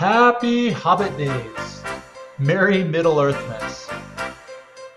[0.00, 1.82] Happy Hobbit Days!
[2.38, 3.86] Merry Middle Earthmas!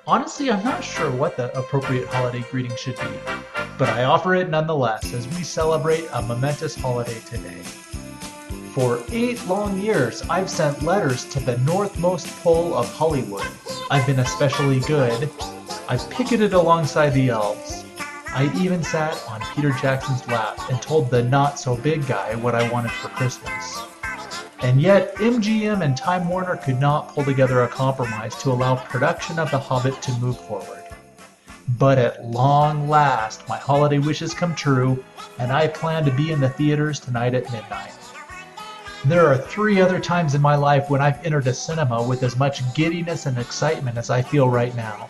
[0.07, 3.19] Honestly, I'm not sure what the appropriate holiday greeting should be,
[3.77, 7.61] but I offer it nonetheless as we celebrate a momentous holiday today.
[8.73, 13.51] For eight long years, I've sent letters to the northmost pole of Hollywood.
[13.91, 15.29] I've been especially good.
[15.89, 17.83] I've picketed alongside the elves.
[18.27, 22.55] I even sat on Peter Jackson's lap and told the not so big guy what
[22.55, 23.92] I wanted for Christmas.
[24.63, 29.37] And yet, MGM and Time Warner could not pull together a compromise to allow production
[29.37, 30.85] of The Hobbit to move forward.
[31.77, 35.03] But at long last, my holiday wishes come true,
[35.37, 37.91] and I plan to be in the theaters tonight at midnight.
[39.03, 42.37] There are three other times in my life when I've entered a cinema with as
[42.37, 45.09] much giddiness and excitement as I feel right now.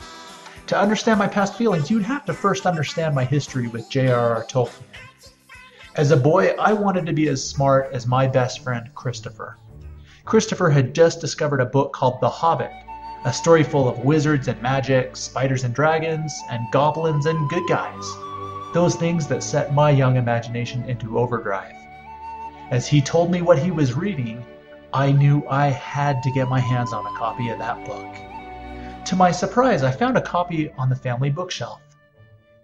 [0.66, 4.46] To understand my past feelings, you'd have to first understand my history with J.R.R.
[4.46, 4.84] Tolkien.
[5.96, 9.60] As a boy, I wanted to be as smart as my best friend, Christopher.
[10.26, 12.72] Christopher had just discovered a book called The Hobbit,
[13.26, 18.12] a story full of wizards and magic, spiders and dragons, and goblins and good guys.
[18.74, 21.76] Those things that set my young imagination into overdrive.
[22.72, 24.44] As he told me what he was reading,
[24.94, 29.06] I knew I had to get my hands on a copy of that book.
[29.06, 31.82] To my surprise, I found a copy on the family bookshelf.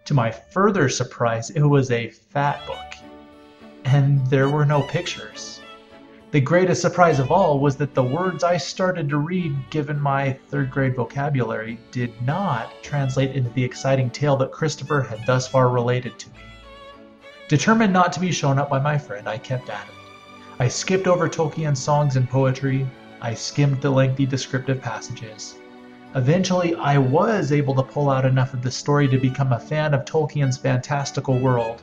[0.05, 2.80] To my further surprise, it was a fat book
[3.85, 5.61] and there were no pictures.
[6.31, 10.33] The greatest surprise of all was that the words I started to read, given my
[10.49, 15.69] third grade vocabulary, did not translate into the exciting tale that Christopher had thus far
[15.69, 16.36] related to me.
[17.47, 19.95] Determined not to be shown up by my friend, I kept at it.
[20.59, 22.88] I skipped over Tolkien's songs and poetry.
[23.21, 25.55] I skimmed the lengthy descriptive passages.
[26.14, 29.95] Eventually, I was able to pull out enough of the story to become a fan
[29.95, 31.81] of Tolkien's fantastical world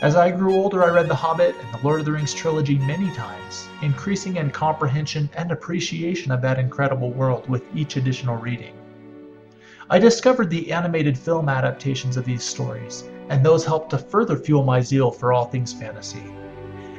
[0.00, 2.78] as I grew older, I read The Hobbit and the Lord of the Rings trilogy
[2.78, 8.74] many times, increasing in comprehension and appreciation of that incredible world with each additional reading.
[9.90, 14.62] I discovered the animated film adaptations of these stories, and those helped to further fuel
[14.62, 16.22] my zeal for all things fantasy.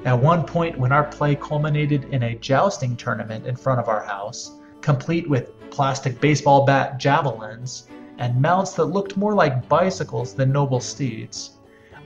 [0.04, 4.04] At one point, when our play culminated in a jousting tournament in front of our
[4.04, 7.88] house, complete with plastic baseball bat javelins
[8.18, 11.59] and mounts that looked more like bicycles than noble steeds,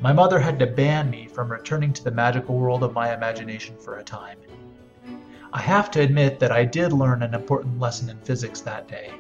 [0.03, 3.73] my mother had to ban me from returning to the magical world of my imagination
[3.77, 4.37] for a time.
[5.53, 9.11] I have to admit that I did learn an important lesson in physics that day.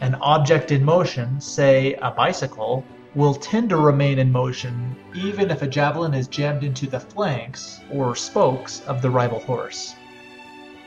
[0.00, 2.84] An object in motion, say a bicycle,
[3.16, 7.80] will tend to remain in motion even if a javelin is jammed into the flanks
[7.92, 9.96] or spokes of the rival horse.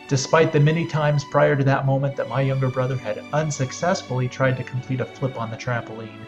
[0.08, 4.56] Despite the many times prior to that moment that my younger brother had unsuccessfully tried
[4.56, 6.26] to complete a flip on the trampoline,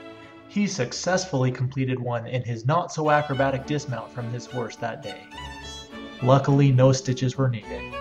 [0.53, 5.23] he successfully completed one in his not so acrobatic dismount from his horse that day.
[6.21, 7.91] Luckily, no stitches were needed.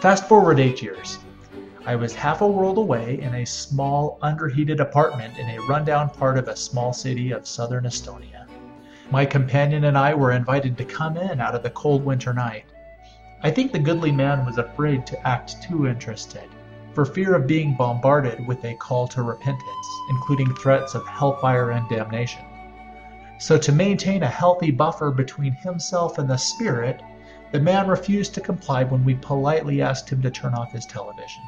[0.00, 1.18] Fast forward eight years.
[1.86, 6.36] I was half a world away in a small, underheated apartment in a rundown part
[6.36, 8.46] of a small city of southern Estonia.
[9.10, 12.66] My companion and I were invited to come in out of the cold winter night.
[13.42, 16.50] I think the goodly man was afraid to act too interested
[16.96, 21.86] for fear of being bombarded with a call to repentance, including threats of hellfire and
[21.90, 22.42] damnation.
[23.38, 27.02] So, to maintain a healthy buffer between himself and the spirit,
[27.52, 31.42] the man refused to comply when we politely asked him to turn off his television.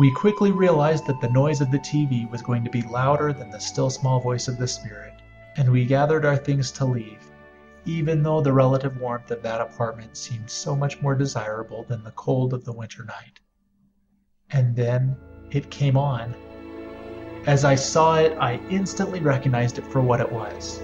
[0.00, 3.50] We quickly realized that the noise of the TV was going to be louder than
[3.50, 5.14] the still small voice of the spirit,
[5.56, 7.30] and we gathered our things to leave,
[7.84, 12.10] even though the relative warmth of that apartment seemed so much more desirable than the
[12.10, 13.38] cold of the winter night.
[14.52, 15.16] And then
[15.50, 16.34] it came on.
[17.46, 20.82] As I saw it, I instantly recognized it for what it was.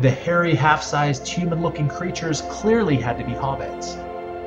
[0.00, 3.96] The hairy, half sized, human looking creatures clearly had to be hobbits.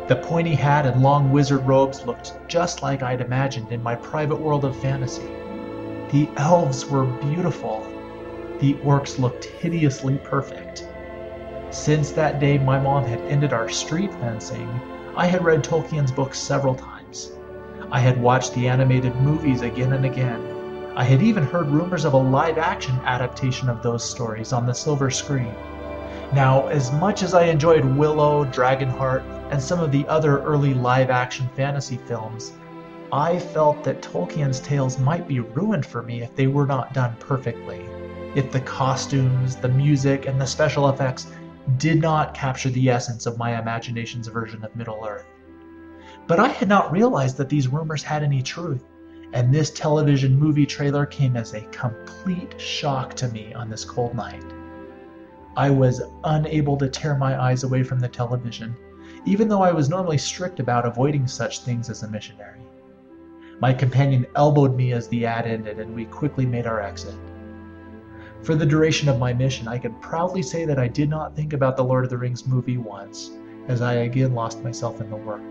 [0.07, 4.39] The pointy hat and long wizard robes looked just like I'd imagined in my private
[4.39, 5.29] world of fantasy.
[6.11, 7.87] The elves were beautiful.
[8.59, 10.87] The orcs looked hideously perfect.
[11.69, 14.69] Since that day my mom had ended our street fencing,
[15.15, 17.31] I had read Tolkien's books several times.
[17.93, 20.41] I had watched the animated movies again and again.
[20.95, 24.73] I had even heard rumors of a live action adaptation of those stories on the
[24.73, 25.53] silver screen.
[26.33, 31.11] Now, as much as I enjoyed Willow, Dragonheart, and some of the other early live
[31.11, 32.53] action fantasy films,
[33.11, 37.15] I felt that Tolkien's tales might be ruined for me if they were not done
[37.19, 37.85] perfectly.
[38.33, 41.27] If the costumes, the music, and the special effects
[41.77, 45.27] did not capture the essence of my imagination's version of Middle Earth.
[46.25, 48.83] But I had not realized that these rumors had any truth,
[49.33, 54.15] and this television movie trailer came as a complete shock to me on this cold
[54.15, 54.43] night.
[55.57, 58.75] I was unable to tear my eyes away from the television.
[59.25, 62.59] even though I was normally strict about avoiding such things as a missionary.
[63.59, 67.15] My companion elbowed me as the ad ended, and we quickly made our exit.
[68.41, 71.53] For the duration of my mission, I can proudly say that I did not think
[71.53, 73.31] about the Lord of the Rings movie once,
[73.69, 75.41] as I again lost myself in the work.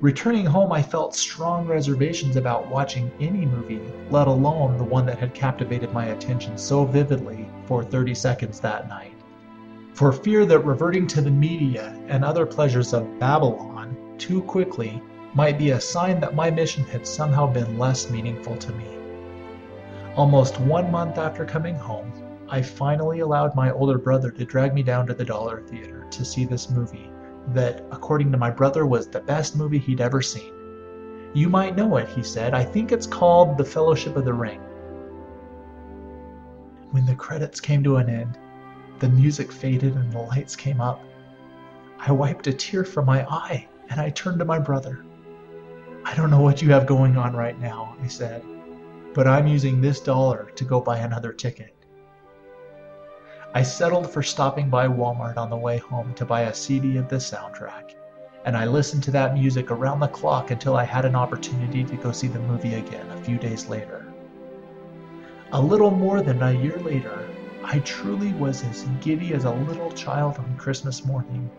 [0.00, 5.18] Returning home, I felt strong reservations about watching any movie, let alone the one that
[5.18, 9.12] had captivated my attention so vividly for 30 seconds that night.
[9.92, 15.02] For fear that reverting to the media and other pleasures of Babylon too quickly
[15.34, 18.86] might be a sign that my mission had somehow been less meaningful to me.
[20.16, 22.10] Almost one month after coming home,
[22.48, 26.24] I finally allowed my older brother to drag me down to the Dollar Theater to
[26.24, 27.09] see this movie
[27.54, 30.52] that, according to my brother, was the best movie he'd ever seen.
[31.32, 32.54] You might know it, he said.
[32.54, 34.60] I think it's called The Fellowship of the Ring.
[36.90, 38.36] When the credits came to an end,
[38.98, 41.02] the music faded and the lights came up.
[41.98, 45.04] I wiped a tear from my eye and I turned to my brother.
[46.04, 48.42] I don't know what you have going on right now, I said,
[49.14, 51.74] but I'm using this dollar to go buy another ticket.
[53.52, 57.08] I settled for stopping by Walmart on the way home to buy a CD of
[57.08, 57.96] the soundtrack,
[58.44, 61.96] and I listened to that music around the clock until I had an opportunity to
[61.96, 64.06] go see the movie again a few days later.
[65.50, 67.28] A little more than a year later,
[67.64, 71.50] I truly was as giddy as a little child on Christmas morning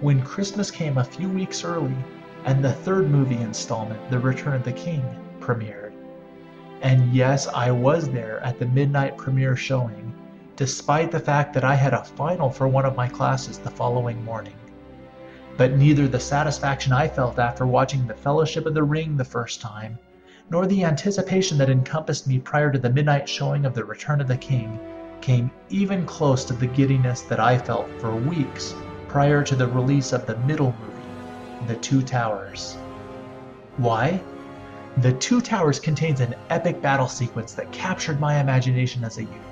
[0.00, 1.96] when Christmas came a few weeks early
[2.44, 5.02] and the third movie installment, The Return of the King,
[5.40, 5.94] premiered.
[6.82, 10.14] And yes, I was there at the midnight premiere showing,
[10.60, 14.22] despite the fact that I had a final for one of my classes the following
[14.22, 14.58] morning.
[15.56, 19.62] But neither the satisfaction I felt after watching The Fellowship of the Ring the first
[19.62, 19.98] time,
[20.50, 24.28] nor the anticipation that encompassed me prior to the midnight showing of The Return of
[24.28, 24.78] the King
[25.22, 28.74] came even close to the giddiness that I felt for weeks
[29.08, 32.76] prior to the release of the middle movie the Two Towers.
[33.78, 34.20] Why?
[34.98, 39.49] The Two Towers contains an epic battle sequence that captured my imagination as a youth.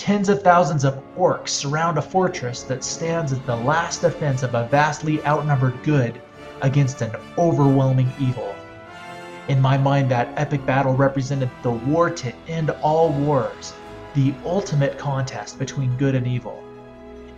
[0.00, 4.54] Tens of thousands of orcs surround a fortress that stands as the last defense of
[4.54, 6.22] a vastly outnumbered good
[6.62, 8.54] against an overwhelming evil.
[9.48, 13.74] In my mind, that epic battle represented the war to end all wars,
[14.14, 16.64] the ultimate contest between good and evil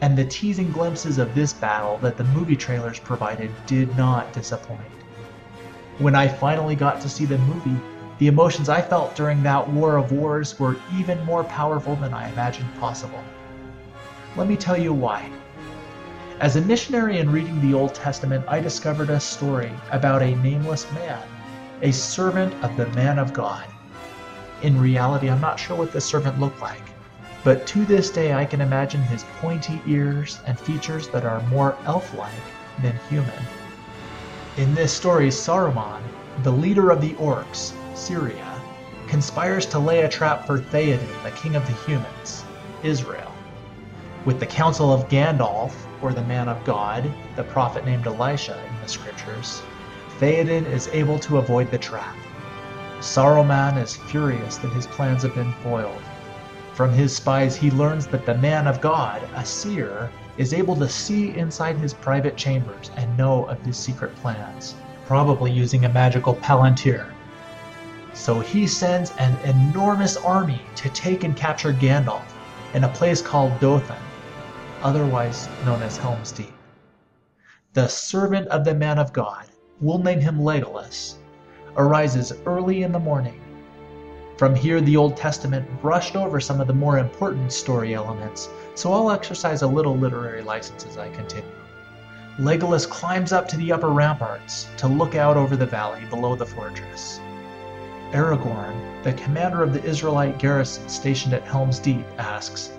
[0.00, 4.80] and the teasing glimpses of this battle that the movie trailers provided did not disappoint.
[5.98, 7.76] When I finally got to see the movie,
[8.18, 12.30] the emotions I felt during that War of Wars were even more powerful than I
[12.30, 13.22] imagined possible.
[14.36, 15.30] Let me tell you why.
[16.40, 20.90] As a missionary and reading the Old Testament, I discovered a story about a nameless
[20.92, 21.22] man,
[21.82, 23.66] a servant of the man of God.
[24.62, 26.92] In reality, I'm not sure what this servant looked like
[27.44, 31.76] but to this day I can imagine his pointy ears and features that are more
[31.86, 32.30] elf-like
[32.80, 33.42] than human.
[34.56, 36.02] In this story, Saruman,
[36.44, 38.60] the leader of the orcs, Syria,
[39.06, 42.44] conspires to lay a trap for Theoden, the king of the humans,
[42.82, 43.32] Israel.
[44.24, 48.80] With the counsel of Gandalf, or the man of God, the prophet named Elisha in
[48.80, 49.62] the scriptures,
[50.18, 52.16] Theoden is able to avoid the trap.
[53.00, 56.02] Saruman is furious that his plans have been foiled
[56.74, 60.88] from his spies, he learns that the man of God, a seer, is able to
[60.88, 64.74] see inside his private chambers and know of his secret plans,
[65.06, 67.06] probably using a magical palantir.
[68.14, 72.24] So he sends an enormous army to take and capture Gandalf
[72.74, 74.02] in a place called Dothan,
[74.82, 76.54] otherwise known as Helm's Deep.
[77.72, 79.46] The servant of the man of God,
[79.80, 81.16] we'll name him Legolas,
[81.76, 83.40] arises early in the morning
[84.42, 88.92] from here, the Old Testament brushed over some of the more important story elements, so
[88.92, 91.48] I'll exercise a little literary license as I continue.
[92.40, 96.44] Legolas climbs up to the upper ramparts to look out over the valley below the
[96.44, 97.20] fortress.
[98.12, 102.72] Aragorn, the commander of the Israelite garrison stationed at Helm's Deep, asks,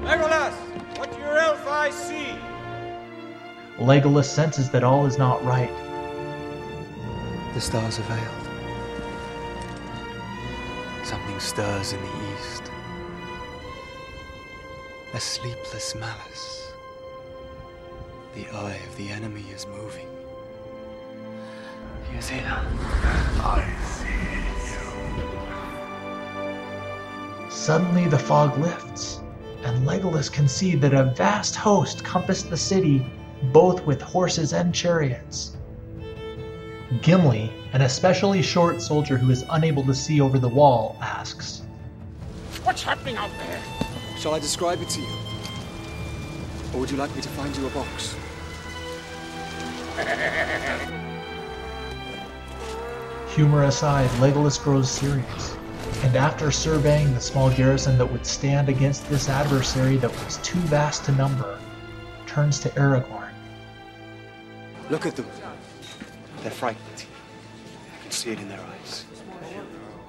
[0.00, 0.54] Legolas,
[0.98, 2.34] what do your elf eyes see?
[3.78, 5.70] Legolas senses that all is not right.
[7.54, 8.48] The stars are veiled.
[11.04, 12.62] Something stirs in the east.
[15.14, 16.72] A sleepless malice.
[18.34, 20.08] The eye of the enemy is moving.
[22.10, 22.60] He is here.
[23.40, 23.64] I
[27.68, 29.20] Suddenly the fog lifts,
[29.62, 33.04] and Legolas can see that a vast host compassed the city,
[33.52, 35.54] both with horses and chariots.
[37.02, 41.60] Gimli, an especially short soldier who is unable to see over the wall, asks,
[42.64, 43.60] What's happening out there?
[44.18, 45.16] Shall I describe it to you?
[46.72, 48.16] Or would you like me to find you a box?
[53.34, 55.57] Humor aside, Legolas grows serious,
[56.02, 60.58] and after surveying the small garrison that would stand against this adversary that was too
[60.60, 61.58] vast to number,
[62.26, 63.32] turns to Aragorn.
[64.90, 65.26] Look at them.
[66.42, 67.04] They're frightened.
[67.98, 69.04] I can see it in their eyes.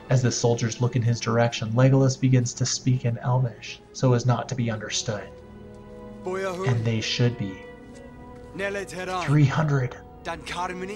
[0.10, 4.25] As the soldiers look in his direction, Legolas begins to speak in Elvish so as
[4.25, 5.27] not to be understood.
[6.25, 7.63] And they should be.
[8.55, 9.98] 300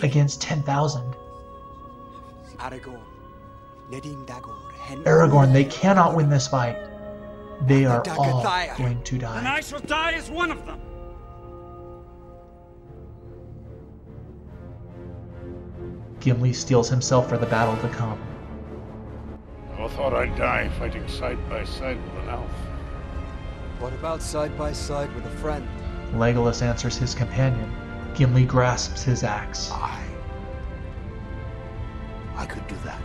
[0.01, 1.15] against 10,000.
[2.57, 3.01] Aragorn,
[5.53, 6.77] they cannot win this fight.
[7.67, 8.43] They are all
[8.77, 9.39] going to die.
[9.39, 10.79] And I shall die as one of them.
[16.19, 18.19] Gimli steels himself for the battle to come.
[19.77, 22.49] I thought I'd die fighting side by side with an elf.
[23.79, 25.67] What about side by side with a friend?
[26.13, 27.69] Legolas answers his companion.
[28.15, 29.69] Gimli grasps his axe.
[29.71, 30.01] I.
[32.35, 33.01] I could do that.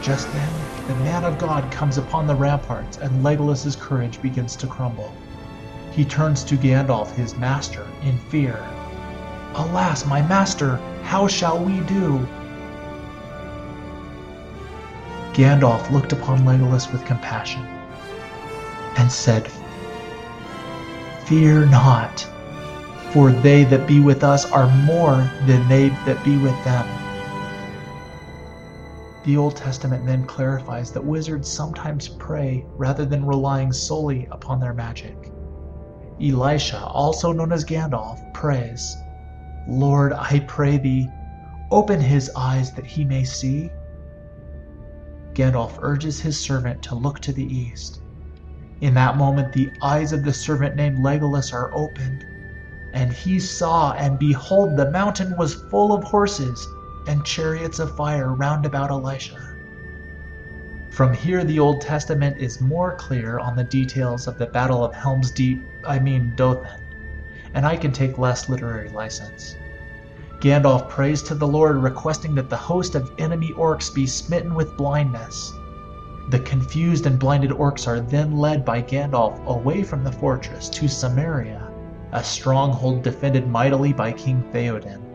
[0.00, 0.50] Just then,
[0.86, 5.12] the man of God comes upon the ramparts, and Legolas's courage begins to crumble.
[5.90, 8.64] He turns to Gandalf, his master, in fear.
[9.54, 12.26] Alas, my master, how shall we do?
[15.32, 17.66] Gandalf looked upon Legolas with compassion
[18.96, 19.50] and said,
[21.26, 22.26] Fear not,
[23.10, 26.86] for they that be with us are more than they that be with them.
[29.28, 34.72] The Old Testament then clarifies that wizards sometimes pray rather than relying solely upon their
[34.72, 35.30] magic.
[36.18, 39.04] Elisha, also known as Gandalf, prays,
[39.66, 41.10] Lord, I pray thee,
[41.70, 43.70] open his eyes that he may see.
[45.34, 48.00] Gandalf urges his servant to look to the east.
[48.80, 52.24] In that moment, the eyes of the servant named Legolas are opened,
[52.94, 56.66] and he saw, and behold, the mountain was full of horses
[57.08, 59.56] and chariots of fire round about Elisha.
[60.90, 64.94] From here, the Old Testament is more clear on the details of the Battle of
[64.94, 66.80] Helm's Deep, I mean Dothan,
[67.54, 69.56] and I can take less literary license.
[70.40, 74.76] Gandalf prays to the Lord, requesting that the host of enemy orcs be smitten with
[74.76, 75.54] blindness.
[76.28, 80.88] The confused and blinded orcs are then led by Gandalf away from the fortress to
[80.88, 81.72] Samaria,
[82.12, 85.07] a stronghold defended mightily by King Theoden.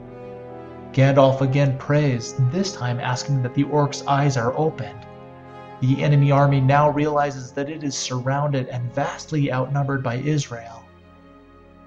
[0.93, 5.07] Gandalf again prays, this time asking that the orcs' eyes are opened.
[5.81, 10.83] The enemy army now realizes that it is surrounded and vastly outnumbered by Israel.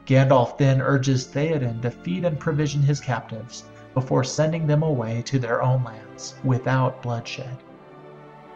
[0.06, 5.38] Gandalf then urges Theoden to feed and provision his captives before sending them away to
[5.38, 7.58] their own lands without bloodshed.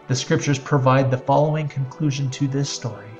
[0.09, 3.11] The scriptures provide the following conclusion to this story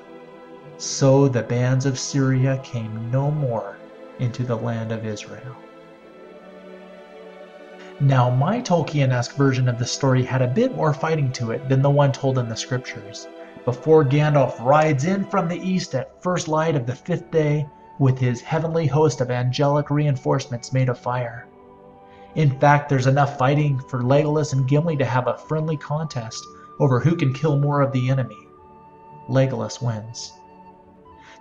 [0.77, 3.77] So the bands of Syria came no more
[4.19, 5.55] into the land of Israel.
[8.01, 11.69] Now, my Tolkien esque version of the story had a bit more fighting to it
[11.69, 13.27] than the one told in the scriptures.
[13.63, 17.67] Before Gandalf rides in from the east at first light of the fifth day
[17.99, 21.45] with his heavenly host of angelic reinforcements made of fire.
[22.33, 26.43] In fact, there's enough fighting for Legolas and Gimli to have a friendly contest
[26.79, 28.47] over who can kill more of the enemy.
[29.29, 30.33] Legolas wins.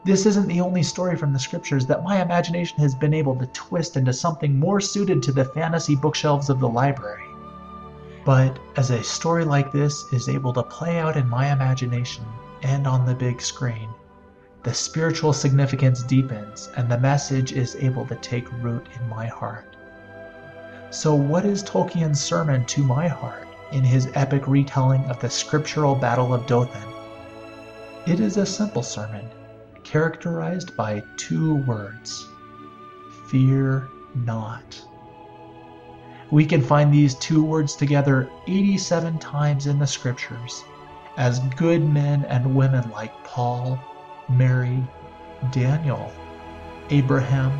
[0.02, 3.47] This isn't the only story from the scriptures that my imagination has been able to
[3.49, 7.26] twist into something more suited to the fantasy bookshelves of the library.
[8.25, 12.25] But as a story like this is able to play out in my imagination
[12.62, 13.90] and on the big screen,
[14.62, 19.76] the spiritual significance deepens and the message is able to take root in my heart.
[20.88, 25.95] So, what is Tolkien's sermon to my heart in his epic retelling of the scriptural
[25.95, 26.88] Battle of Dothan?
[28.07, 29.28] It is a simple sermon,
[29.90, 32.28] characterized by two words
[33.26, 34.80] Fear not.
[36.30, 40.62] We can find these two words together 87 times in the scriptures
[41.16, 43.80] as good men and women like Paul,
[44.28, 44.80] Mary,
[45.50, 46.12] Daniel,
[46.90, 47.59] Abraham,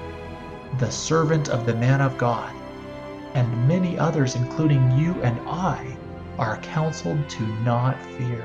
[0.79, 2.55] the servant of the man of God,
[3.35, 5.97] and many others, including you and I,
[6.39, 8.45] are counseled to not fear.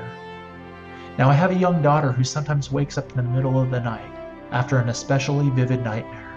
[1.18, 3.80] Now, I have a young daughter who sometimes wakes up in the middle of the
[3.80, 4.12] night
[4.50, 6.34] after an especially vivid nightmare.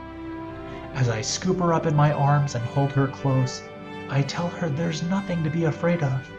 [0.93, 3.61] As I scoop her up in my arms and hold her close,
[4.09, 6.31] I tell her there's nothing to be afraid of.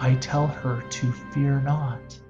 [0.00, 2.20] I tell her to fear not.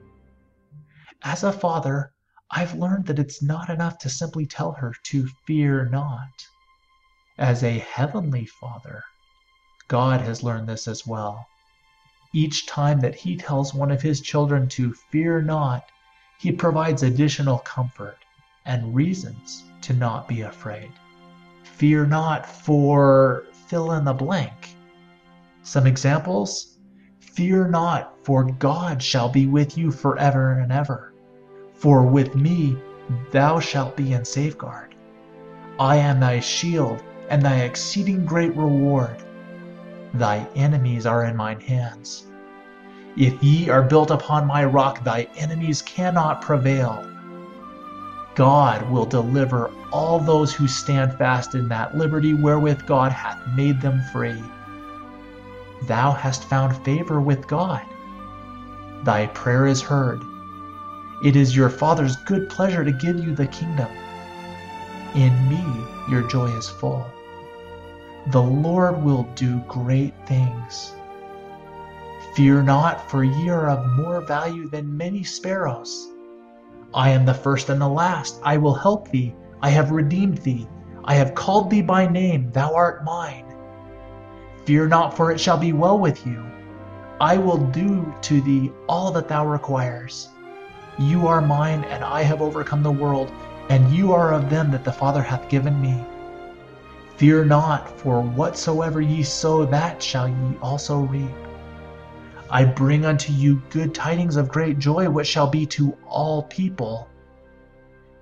[1.23, 2.13] As a father,
[2.51, 6.47] I've learned that it's not enough to simply tell her to fear not.
[7.37, 9.03] As a heavenly father,
[9.87, 11.47] God has learned this as well.
[12.35, 15.87] Each time that he tells one of his children to fear not,
[16.39, 18.19] he provides additional comfort,
[18.67, 20.93] and reasons to not be afraid.
[21.63, 24.77] Fear not for fill in the blank.
[25.63, 26.75] Some examples
[27.35, 31.13] Fear not, for God shall be with you forever and ever.
[31.73, 32.77] For with me
[33.33, 34.95] thou shalt be in safeguard.
[35.81, 39.24] I am thy shield and thy exceeding great reward.
[40.15, 42.27] Thy enemies are in mine hands.
[43.17, 47.05] If ye are built upon my rock, thy enemies cannot prevail.
[48.37, 53.81] God will deliver all those who stand fast in that liberty wherewith God hath made
[53.81, 54.43] them free.
[55.87, 57.83] Thou hast found favor with God.
[59.05, 60.21] Thy prayer is heard.
[61.25, 63.91] It is your Father's good pleasure to give you the kingdom.
[65.15, 65.65] In me
[66.09, 67.07] your joy is full.
[68.29, 70.95] The Lord will do great things.
[72.35, 76.09] Fear not, for ye are of more value than many sparrows.
[76.95, 78.41] I am the first and the last.
[78.43, 79.35] I will help thee.
[79.61, 80.67] I have redeemed thee.
[81.05, 82.51] I have called thee by name.
[82.51, 83.55] Thou art mine.
[84.65, 86.43] Fear not, for it shall be well with you.
[87.21, 90.31] I will do to thee all that thou requires.
[90.99, 93.31] You are mine, and I have overcome the world,
[93.69, 96.03] and you are of them that the Father hath given me.
[97.17, 101.31] Fear not, for whatsoever ye sow, that shall ye also reap.
[102.51, 107.09] I bring unto you good tidings of great joy, which shall be to all people.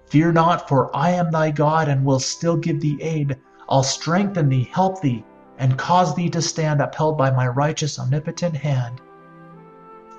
[0.07, 3.39] Fear not, for I am thy God, and will still give thee aid.
[3.69, 5.25] I'll strengthen thee, help thee,
[5.59, 9.01] and cause thee to stand upheld by my righteous, omnipotent hand.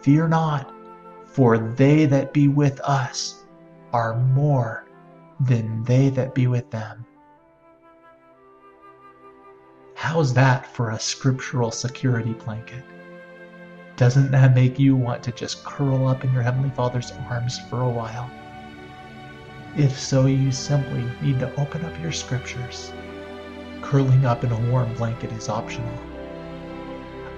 [0.02, 0.74] Fear not,
[1.28, 3.44] for they that be with us
[3.92, 4.86] are more
[5.40, 7.06] than they that be with them.
[10.04, 12.84] How's that for a scriptural security blanket?
[13.96, 17.84] Doesn't that make you want to just curl up in your Heavenly Father's arms for
[17.84, 18.30] a while?
[19.78, 22.92] If so, you simply need to open up your scriptures.
[23.82, 25.98] Curling up in a warm blanket is optional.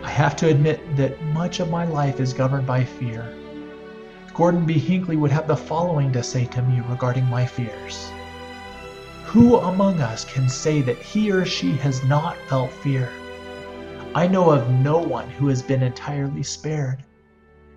[0.02, 3.32] I have to admit that much of my life is governed by fear.
[4.34, 4.80] Gordon B.
[4.80, 8.12] Hinckley would have the following to say to me regarding my fears
[9.36, 13.10] Who among us can say that he or she has not felt fear?
[14.16, 17.04] I know of no one who has been entirely spared.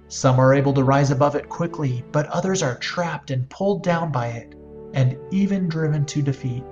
[0.07, 4.13] Some are able to rise above it quickly, but others are trapped and pulled down
[4.13, 4.55] by it,
[4.95, 6.63] and even driven to defeat.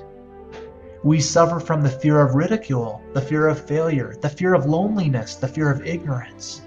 [1.02, 5.34] We suffer from the fear of ridicule, the fear of failure, the fear of loneliness,
[5.34, 6.62] the fear of ignorance.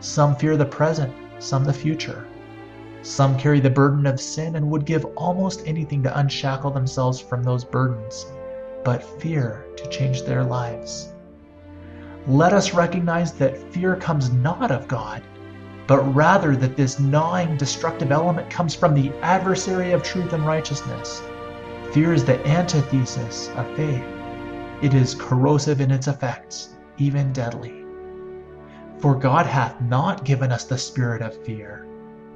[0.00, 2.26] Some fear the present, some the future.
[3.02, 7.42] Some carry the burden of sin and would give almost anything to unshackle themselves from
[7.42, 8.26] those burdens,
[8.84, 11.12] but fear to change their lives
[12.26, 15.22] let us recognize that fear comes not of God,
[15.86, 21.22] but rather that this gnawing, destructive element comes from the adversary of truth and righteousness.
[21.92, 24.04] Fear is the antithesis of faith.
[24.82, 27.84] It is corrosive in its effects, even deadly.
[28.98, 31.86] For God hath not given us the spirit of fear,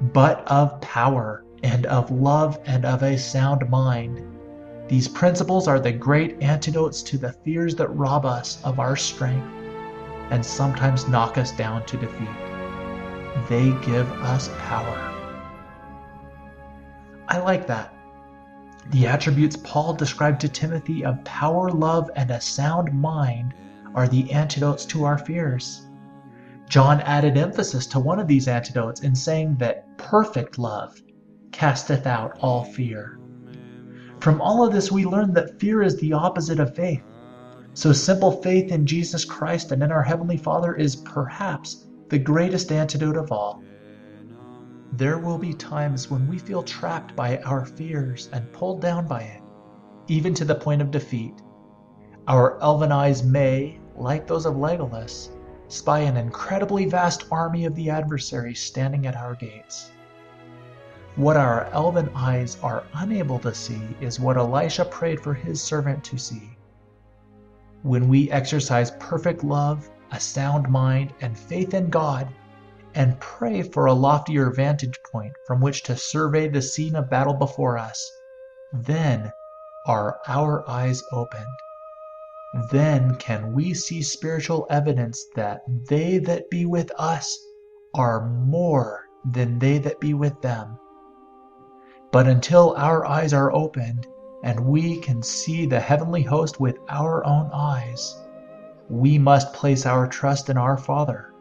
[0.01, 4.21] but of power, and of love, and of a sound mind.
[4.87, 9.47] These principles are the great antidotes to the fears that rob us of our strength
[10.29, 12.27] and sometimes knock us down to defeat.
[13.47, 15.11] They give us power.
[17.27, 17.93] I like that.
[18.91, 23.53] The attributes Paul described to Timothy of power, love, and a sound mind
[23.95, 25.84] are the antidotes to our fears.
[26.67, 31.01] John added emphasis to one of these antidotes in saying that perfect love
[31.51, 33.19] casteth out all fear.
[34.19, 37.03] From all of this, we learn that fear is the opposite of faith.
[37.73, 42.71] So simple faith in Jesus Christ and in our Heavenly Father is perhaps the greatest
[42.71, 43.61] antidote of all.
[44.93, 49.21] There will be times when we feel trapped by our fears and pulled down by
[49.21, 49.41] it,
[50.07, 51.33] even to the point of defeat.
[52.27, 55.29] Our elven eyes may, like those of Legolas,
[55.67, 59.91] spy an incredibly vast army of the adversary standing at our gates.
[61.15, 66.03] What our elven eyes are unable to see is what Elisha prayed for his servant
[66.05, 66.55] to see
[67.85, 72.27] when we exercise perfect love, a sound mind, and faith in God,
[72.95, 77.35] and pray for a loftier vantage point from which to survey the scene of battle
[77.35, 78.11] before us,
[78.73, 79.31] then
[79.85, 81.45] are our eyes opened.
[82.71, 87.45] Then can we see spiritual evidence that they that be with us
[87.93, 90.77] are more than they that be with them.
[92.11, 94.07] But until our eyes are opened,
[94.43, 98.23] and we can see the heavenly host with our own eyes,
[98.89, 101.33] we must place our trust in our Father,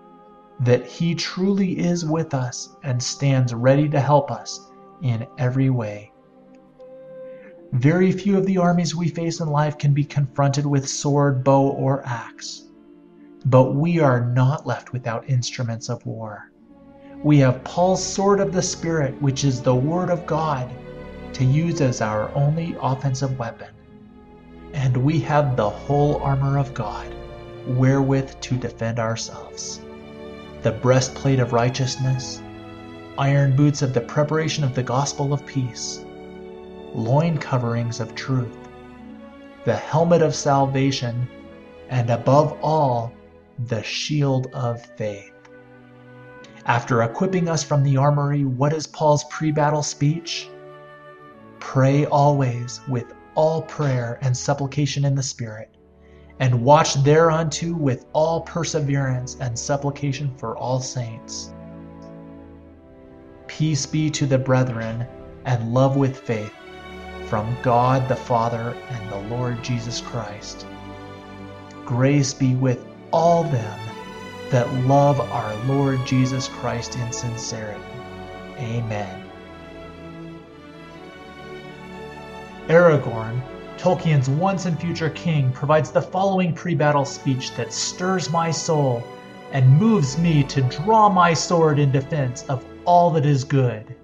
[0.60, 4.68] that He truly is with us and stands ready to help us
[5.02, 6.13] in every way.
[7.74, 11.70] Very few of the armies we face in life can be confronted with sword, bow,
[11.70, 12.68] or axe.
[13.46, 16.52] But we are not left without instruments of war.
[17.24, 20.70] We have Paul's sword of the Spirit, which is the Word of God,
[21.32, 23.74] to use as our only offensive weapon.
[24.72, 27.12] And we have the whole armor of God,
[27.66, 29.80] wherewith to defend ourselves
[30.62, 32.40] the breastplate of righteousness,
[33.18, 36.03] iron boots of the preparation of the gospel of peace
[36.94, 38.56] loin coverings of truth,
[39.64, 41.28] the helmet of salvation,
[41.90, 43.12] and above all,
[43.66, 45.32] the shield of faith.
[46.66, 50.48] After equipping us from the armory, what is Paul's pre battle speech?
[51.58, 55.70] Pray always with all prayer and supplication in the Spirit,
[56.40, 61.52] and watch thereunto with all perseverance and supplication for all saints.
[63.46, 65.06] Peace be to the brethren,
[65.44, 66.52] and love with faith
[67.34, 70.68] from God the Father and the Lord Jesus Christ.
[71.84, 73.80] Grace be with all them
[74.50, 77.82] that love our Lord Jesus Christ in sincerity.
[78.58, 79.28] Amen.
[82.68, 83.42] Aragorn,
[83.78, 89.02] Tolkien's once and future king, provides the following pre battle speech that stirs my soul
[89.50, 93.96] and moves me to draw my sword in defense of all that is good.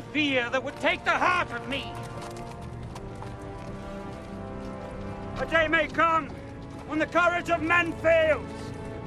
[0.00, 1.92] Fear that would take the heart of me.
[5.38, 6.28] A day may come
[6.86, 8.46] when the courage of men fails,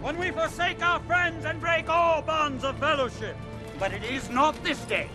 [0.02, 3.36] when we forsake our friends and break all bonds of fellowship.
[3.80, 5.10] But it is not this day.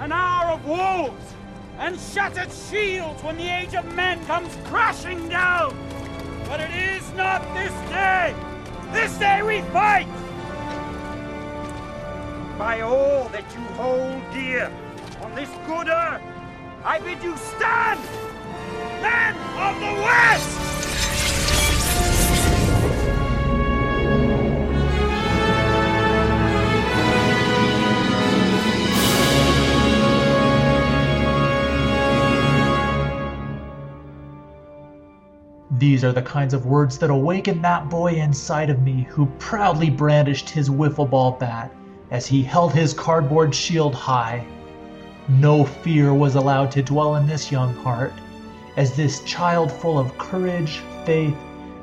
[0.00, 1.34] An hour of wolves
[1.78, 5.76] and shattered shields when the age of men comes crashing down.
[6.48, 8.34] But it is not this day.
[8.92, 10.06] This day we fight
[12.58, 14.72] by all that you hold dear
[15.20, 16.22] on this good earth,
[16.84, 18.00] I bid you stand!
[19.02, 20.62] Men of the West!
[35.78, 39.90] These are the kinds of words that awakened that boy inside of me who proudly
[39.90, 41.70] brandished his wiffle ball bat
[42.10, 44.44] as he held his cardboard shield high.
[45.28, 48.12] No fear was allowed to dwell in this young heart,
[48.76, 51.36] as this child full of courage, faith,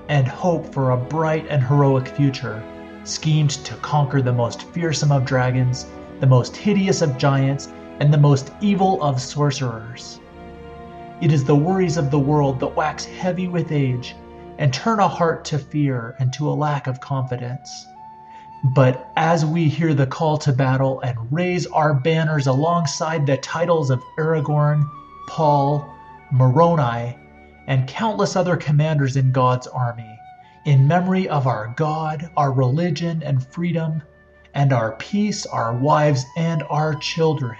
[0.09, 2.63] and hope for a bright and heroic future
[3.03, 5.87] schemed to conquer the most fearsome of dragons,
[6.19, 10.19] the most hideous of giants, and the most evil of sorcerers.
[11.21, 14.15] It is the worries of the world that wax heavy with age
[14.57, 17.87] and turn a heart to fear and to a lack of confidence.
[18.63, 23.89] But as we hear the call to battle and raise our banners alongside the titles
[23.89, 24.89] of Aragorn,
[25.27, 25.85] Paul,
[26.31, 27.17] Moroni,
[27.67, 30.17] and countless other commanders in God's army,
[30.63, 34.01] in memory of our God, our religion and freedom,
[34.53, 37.57] and our peace, our wives, and our children,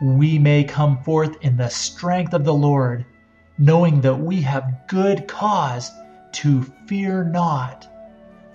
[0.00, 3.04] we may come forth in the strength of the Lord,
[3.58, 5.92] knowing that we have good cause
[6.32, 7.86] to fear not.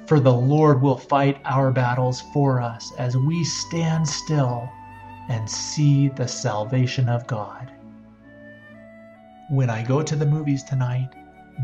[0.06, 4.70] For the Lord will fight our battles for us as we stand still
[5.30, 7.72] and see the salvation of God.
[9.50, 11.10] When I go to the movies tonight,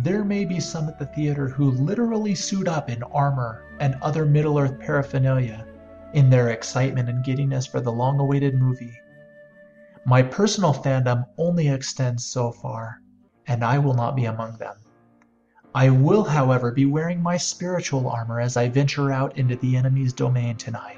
[0.04, 4.26] there may be some at the theater who literally suit up in armor and other
[4.26, 5.66] Middle Earth paraphernalia
[6.14, 8.98] in their excitement and giddiness for the long awaited movie.
[10.06, 13.02] My personal fandom only extends so far,
[13.48, 14.76] and I will not be among them.
[15.76, 20.14] I will, however, be wearing my spiritual armor as I venture out into the enemy's
[20.14, 20.98] domain tonight.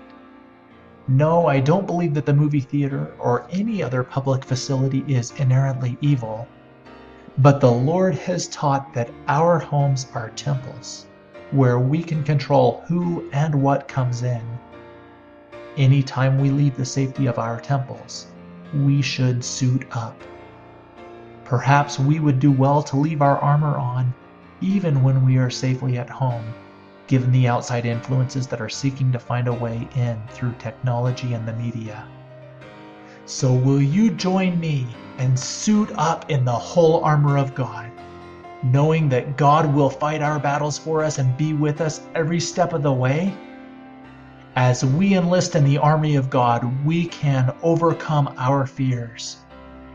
[1.10, 5.98] No, I don't believe that the movie theater or any other public facility is inherently
[6.00, 6.48] evil,
[7.40, 11.06] but the Lord has taught that our homes are temples
[11.52, 14.42] where we can control who and what comes in.
[15.76, 18.28] Anytime we leave the safety of our temples,
[18.74, 20.16] we should suit up.
[21.44, 24.14] Perhaps we would do well to leave our armor on
[24.62, 26.46] even when we are safely at home,
[27.08, 31.48] given the outside influences that are seeking to find a way in through technology and
[31.48, 32.08] the media.
[33.26, 37.92] So, will you join me and suit up in the whole armor of God,
[38.64, 42.74] knowing that God will fight our battles for us and be with us every step
[42.74, 43.34] of the way?
[44.56, 49.38] As we enlist in the army of God, we can overcome our fears,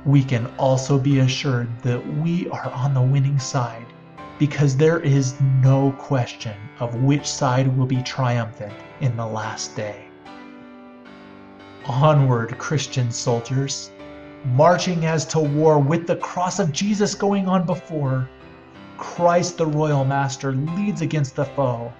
[0.04, 3.86] we can also be assured that we are on the winning side
[4.38, 10.04] because there is no question of which side will be triumphant in the last day.
[11.86, 13.90] Onward, Christian soldiers,
[14.44, 18.28] marching as to war with the cross of Jesus going on before.
[18.98, 21.92] Christ the Royal Master leads against the foe.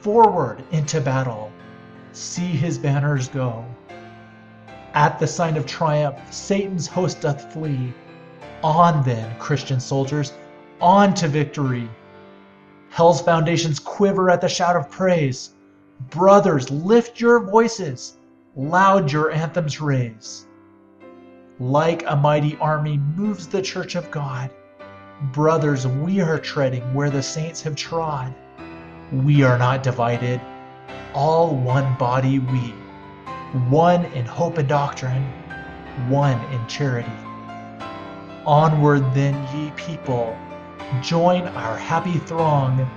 [0.00, 1.50] Forward into battle,
[2.12, 3.64] see his banners go.
[4.94, 7.92] At the sign of triumph, Satan's host doth flee.
[8.62, 10.32] On then, Christian soldiers,
[10.80, 11.88] on to victory.
[12.90, 15.50] Hell's foundations quiver at the shout of praise.
[16.10, 18.16] Brothers, lift your voices,
[18.54, 20.46] loud your anthems raise.
[21.58, 24.50] Like a mighty army moves the church of God.
[25.32, 28.34] Brothers, we are treading where the saints have trod.
[29.10, 30.40] We are not divided,
[31.14, 32.74] all one body we,
[33.70, 35.24] one in hope and doctrine,
[36.10, 37.08] one in charity.
[38.44, 40.36] Onward then, ye people,
[41.02, 42.88] join our happy throng,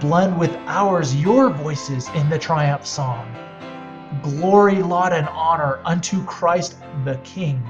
[0.00, 3.34] blend with ours your voices in the triumph song.
[4.22, 7.62] Glory, laud, and honor unto Christ the King.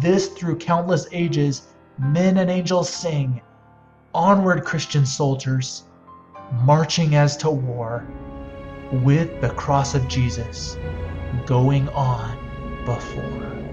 [0.00, 3.40] This through countless ages men and angels sing.
[4.14, 5.84] Onward, Christian soldiers,
[6.62, 8.06] marching as to war,
[8.92, 10.76] with the cross of Jesus
[11.44, 12.38] going on
[12.84, 13.65] before.